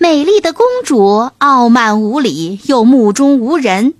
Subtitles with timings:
[0.00, 3.94] 美丽的公主傲慢无礼，又目中无人，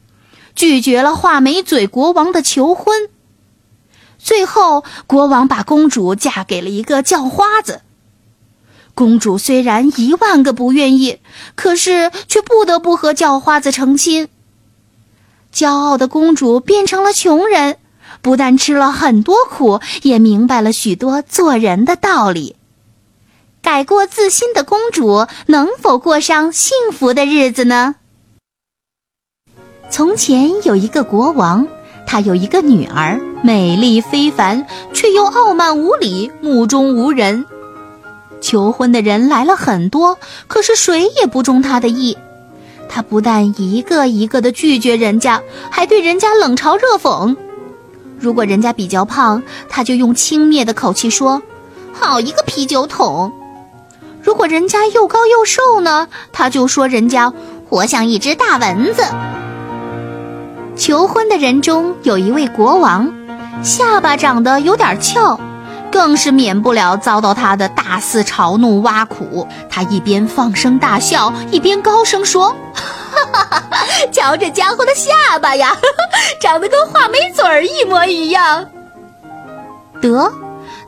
[0.55, 3.09] 拒绝了画眉嘴国王的求婚。
[4.16, 7.80] 最后，国王把公主嫁给了一个叫花子。
[8.95, 11.19] 公主虽然一万个不愿意，
[11.56, 14.28] 可是却不得不和叫花子成亲。
[15.53, 17.77] 骄傲的公主变成了穷人，
[18.23, 22.55] 不但吃了很多苦，也明白了许多做人的道理。
[23.62, 27.97] 改过自新的公主能否过上幸福的日子呢？
[29.91, 31.67] 从前有一个国王，
[32.06, 37.45] 他有一个女儿，美丽非凡，却又傲慢无礼，目中无人。
[38.41, 42.17] 求婚的人来了很多，可是谁也不中他的意。
[42.89, 47.36] 他不但一个一个的拒绝人家，还对人家冷嘲热讽。
[48.19, 51.42] 如果人家比较胖，他就用轻蔑的口气说
[51.92, 53.33] ：“好一个啤酒桶。”
[54.29, 57.33] 如果人家又高又瘦呢，他就说人家
[57.67, 59.03] 活像一只大蚊子。
[60.77, 63.11] 求婚的人中有一位国王，
[63.62, 65.41] 下巴长得有点翘，
[65.91, 69.48] 更是免不了遭到他的大肆嘲弄挖苦。
[69.70, 73.63] 他一边放声大笑，一边高声说：“哈哈哈
[74.13, 75.75] 瞧这家伙的下巴呀，
[76.39, 78.67] 长得跟画眉嘴儿一模一样。”
[80.03, 80.31] 得。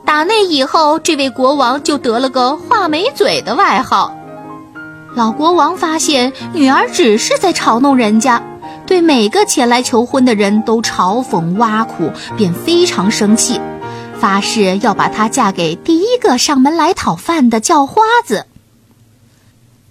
[0.05, 4.15] 打那以后，这位国王就得了个画眉嘴的外号。
[5.15, 8.41] 老国王发现女儿只是在嘲弄人家，
[8.85, 13.59] 对每个前来求婚的人都嘲讽挖苦，便非常生气，
[14.19, 18.45] 发誓要把她嫁给第一个上门来讨饭的叫花子。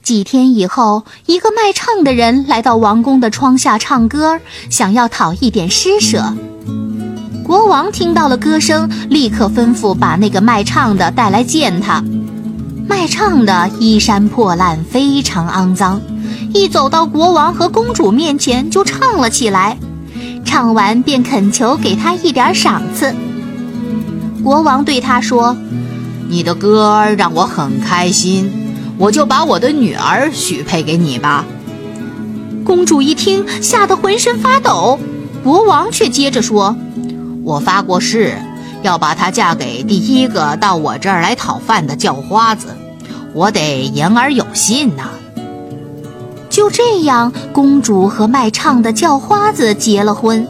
[0.02, 4.40] 几天以后，一个卖唱的人来到王宫的窗下唱歌，
[4.70, 6.34] 想要讨一点施舍。
[7.50, 12.00] 国王听到了歌声，立刻吩咐把那个卖唱的带来见他。
[12.86, 16.00] 卖唱的衣衫破烂，非常肮脏，
[16.54, 19.76] 一走到国王和公主面前就唱了起来。
[20.44, 23.12] 唱完便恳求给他一点赏赐。
[24.44, 25.56] 国王对他说
[26.30, 28.48] ：“你的歌让我很开心，
[28.96, 31.44] 我就把我的女儿许配给你吧。”
[32.64, 35.00] 公主一听，吓得浑身发抖。
[35.42, 36.76] 国王却接着说。
[37.44, 38.34] 我发过誓，
[38.82, 42.76] 要把她嫁给第一个到我这儿来讨饭的叫花子，
[43.32, 45.10] 我得言而有信呐。
[46.48, 50.46] 就这样，公主和卖唱的叫花子结了婚，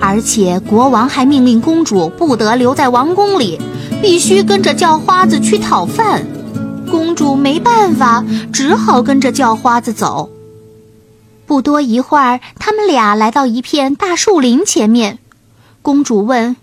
[0.00, 3.60] 而且国王还命令公主不得留在王宫里，
[4.00, 6.26] 必须跟着叫花子去讨饭。
[6.90, 10.30] 公主没办法，只好跟着叫花子走。
[11.46, 15.18] 不多一会儿，他们俩来到一片大树林前面。
[15.88, 16.54] 公主问：“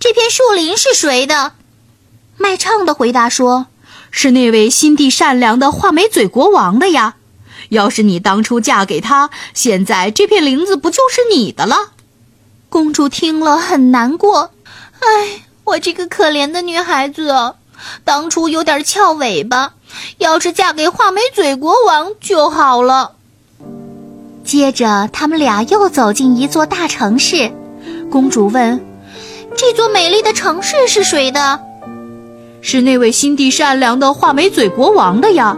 [0.00, 1.52] 这片树林是谁的？”
[2.36, 3.66] 卖唱的回答说
[4.10, 7.14] ：“是那位心地善良的画眉嘴国王的呀。
[7.68, 11.92] 要是你当初嫁给他，现在这片林子不就是你的了？”
[12.68, 14.50] 公主听了很难过
[14.98, 17.54] ：“哎，我这个可怜的女孩子，
[18.02, 19.74] 当初有点翘尾巴，
[20.18, 23.12] 要是嫁给画眉嘴国王就好了。”
[24.42, 27.52] 接着，他们俩又走进一座大城市。
[28.12, 28.78] 公主问
[29.56, 31.58] ：“这座美丽的城市是谁的
[32.60, 35.56] ？”“是那位心地善良的画眉嘴国王的呀。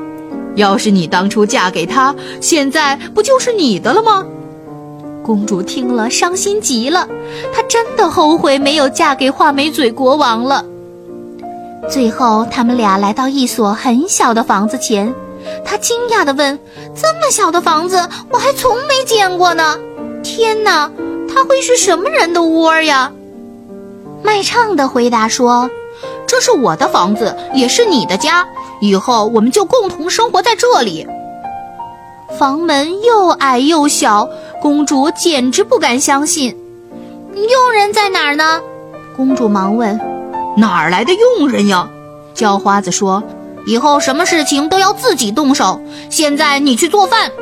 [0.55, 4.25] 要是你当初嫁给他，现在不就是你的了吗？”
[5.25, 7.09] 公主听了，伤心极了。
[7.53, 10.65] 她真的后悔没有嫁给画眉嘴国王了。
[11.91, 15.13] 最后，他们俩来到一所很小的房子前，
[15.65, 16.57] 她惊讶地问
[16.95, 17.97] ：“这么小的房子，
[18.31, 19.77] 我还从没见过呢！
[20.23, 20.89] 天哪！”
[21.35, 23.11] 他会是什么人的窝呀？
[24.23, 25.69] 卖唱的回答说
[26.29, 28.47] ：“这是我的房子，也是你的家，
[28.81, 31.07] 以后我们就共同生活在这里。”
[32.39, 34.29] 房门又矮又小，
[34.63, 36.57] 公主简直不敢相信。
[37.35, 38.61] 佣人在哪儿呢？
[39.17, 40.01] 公主忙问
[40.57, 41.89] ：“哪儿来的佣人呀？”
[42.33, 43.23] 叫花子说
[43.67, 45.81] ：“以后什么事情都要自己动手。
[46.11, 47.33] 现在你去做饭。”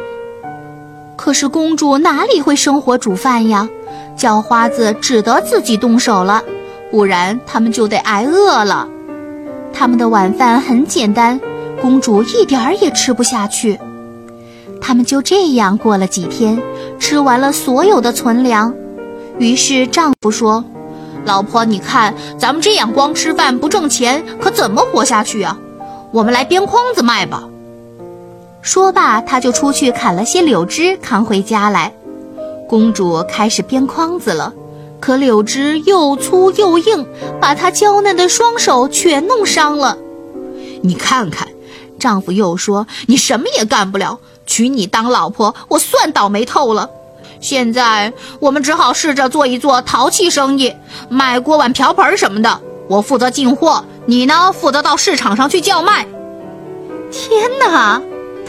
[1.16, 3.68] 可是公主哪里会生火煮饭呀？
[4.17, 6.43] 叫花子只得自己动手了，
[6.91, 8.88] 不然他们就得挨饿了。
[9.73, 11.41] 他们的晚饭很简单，
[11.81, 13.79] 公主一点儿也吃不下去。
[14.81, 16.61] 他们就这样过了几天，
[16.99, 18.75] 吃完了所有的存粮。
[19.38, 20.64] 于是丈夫说
[21.25, 25.59] ：“老婆，你看咱们这样光吃饭不挣钱，可怎么活下去啊？
[26.11, 27.44] 我们来编筐子卖吧。”
[28.61, 31.93] 说罢，他就出去砍了些柳枝，扛回家来。
[32.72, 34.50] 公主开始编筐子了，
[34.98, 37.06] 可柳枝又粗又硬，
[37.38, 39.98] 把她娇嫩的双手全弄伤了。
[40.80, 41.46] 你看看，
[41.98, 46.88] 丈夫又说：“你什么也干不了，娶你当老婆，我算倒霉透了。
[47.40, 48.10] 现在
[48.40, 50.75] 我们只好试着做一做陶器生意，
[51.10, 52.58] 卖锅碗瓢盆什么的。
[52.88, 56.06] 我负责进货，你呢，负责到市场上去叫卖。”
[57.12, 58.00] 天哪！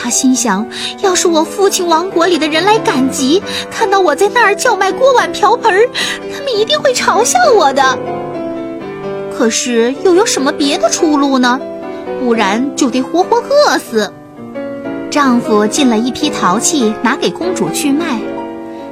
[0.04, 0.68] 他心想：
[1.02, 3.42] 要是我父亲王国里的人来赶集，
[3.72, 5.74] 看到我在那儿叫卖锅碗瓢盆，
[6.30, 7.98] 他们一定会嘲笑我的。
[9.34, 11.58] 可是又有什么别的出路呢？
[12.20, 14.12] 不然就得活活饿死。
[15.10, 18.20] 丈夫进了一批陶器，拿给公主去卖。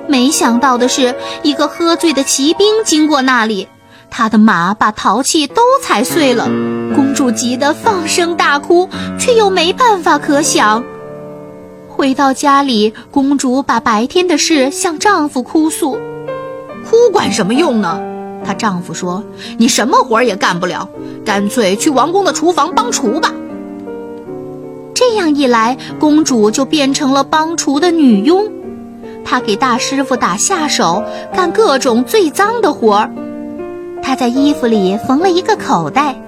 [0.08, 1.14] 没想到的是，
[1.44, 3.68] 一个喝醉的骑兵经过那里，
[4.10, 6.46] 他的马把陶器都踩碎了。
[6.96, 8.88] 公主急得放声大哭，
[9.20, 10.82] 却又没办法可想。
[12.02, 16.00] 回到家里，公主把白天的事向丈夫哭诉。
[16.90, 18.02] 哭管什么用呢？
[18.44, 19.24] 她丈夫说
[19.60, 20.90] ：“你什么活也干不了，
[21.24, 23.32] 干脆去王宫的厨房帮厨吧。”
[24.96, 28.52] 这样一来，公主就变成了帮厨的女佣。
[29.24, 31.04] 她给大师傅打下手，
[31.36, 33.12] 干各种最脏的活儿。
[34.02, 36.20] 她在衣服里缝了一个口袋，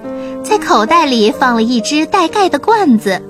[0.44, 3.20] 在口袋里放了一只带盖的罐子。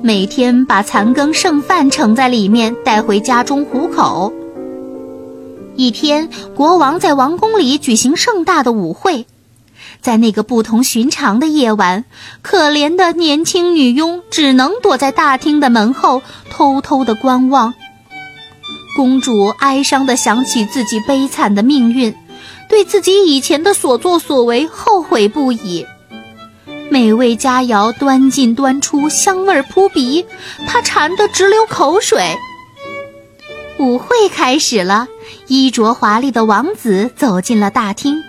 [0.00, 4.32] 每天把残羹剩饭盛在里面，带回家中糊口。
[5.74, 9.26] 一天，国王在王宫里举行盛大的舞会，
[10.00, 12.04] 在那个不同寻常的夜晚，
[12.42, 17.74] 可怜的年轻女佣只能躲在大厅的门后，偷偷地观望。
[18.96, 22.14] 公主哀伤地想起自己悲惨的命运，
[22.68, 25.84] 对自己以前的所作所为后悔不已。
[26.90, 30.26] 美味佳肴端进端出，香味扑鼻，
[30.66, 32.36] 他馋得直流口水。
[33.78, 35.06] 舞会开始了，
[35.46, 38.22] 衣着华丽的王子走进了大厅。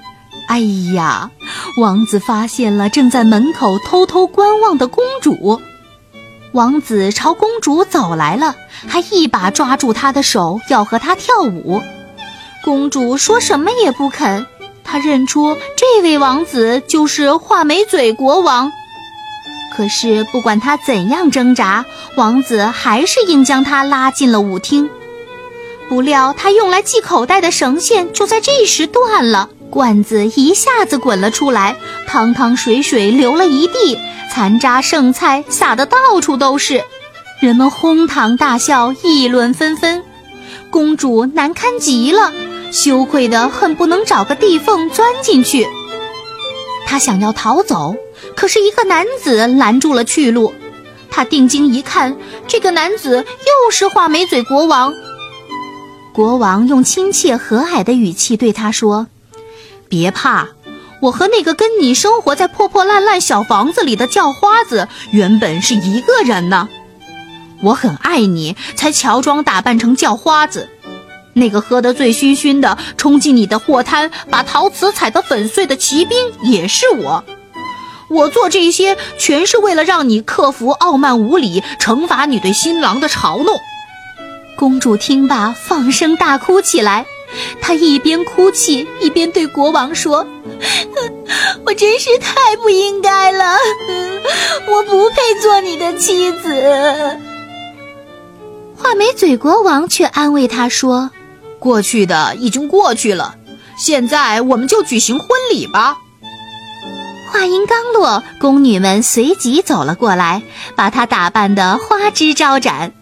[0.48, 0.60] 哎
[0.94, 1.32] 呀，
[1.78, 5.62] 王子发现了正在门口偷偷观望的公主。
[6.52, 8.56] 王子朝公主走来了，
[8.88, 11.82] 还一把抓住她的手，要和她跳舞。
[12.64, 14.46] 公主说什么也不肯。
[14.92, 18.72] 他认出这位王子就是画眉嘴国王，
[19.76, 24.90] 可是不管他怎样挣扎，王子还是硬将他拉进了舞厅。
[25.88, 31.76] 不料他用来系口袋的绳线就在这时断了，罐子一下子滚了出来，
[32.08, 34.00] 汤汤水水流了一地，
[34.32, 36.84] 残渣剩菜撒得到处都是，
[37.40, 40.04] 人们哄堂大笑，议论纷纷，
[40.72, 42.34] 公主难堪极了。
[42.72, 45.68] 羞愧得恨不能找个地缝钻进去。
[46.86, 47.96] 他想要逃走，
[48.36, 50.54] 可是一个男子拦住了去路。
[51.12, 52.16] 他定睛一看，
[52.48, 54.94] 这个男子又是画眉嘴国王。
[56.14, 59.08] 国王用亲切和蔼的语气对他说
[59.90, 60.50] ：“别怕，
[61.02, 66.70] 我和那个跟你生活在破破烂烂小房子里的叫花子原本是一个人呢。
[67.62, 70.70] 我很爱你，才乔装打扮成叫花子。”
[71.40, 77.24] 那个喝得醉醺醺的冲进你的货摊，把陶瓷踩得粉碎的骑兵也是我。
[78.10, 83.56] 我做这些全是为了让你克服傲慢无礼，惩罚你对新郎的嘲弄。
[84.56, 87.06] 公主听罢，放声大哭起来。
[87.62, 90.26] 她一边哭泣，一边对国王说
[91.64, 93.56] ：“我真是太不应该了，
[94.68, 97.20] 我不配做你的妻子。”
[98.76, 101.12] 画眉嘴国王却安慰她说。
[101.60, 103.36] 过去的已经过去了，
[103.78, 105.98] 现在我们就举行婚礼吧。
[107.32, 110.42] 话音刚落，宫女们随即走了过来，
[110.76, 112.94] 把她打扮得花枝招展。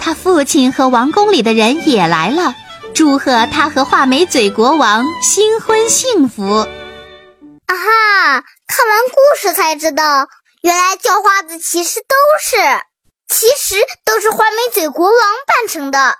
[0.00, 2.56] 她父亲和王宫里的人也来了，
[2.92, 6.44] 祝贺她和画眉嘴国王新婚幸福。
[7.66, 8.44] 啊哈！
[8.66, 10.26] 看完故事才知道，
[10.62, 12.56] 原来叫花子其实都是，
[13.28, 16.18] 其实都是画眉嘴国王扮成的。